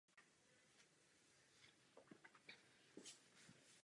[1.95, 3.17] Dobře.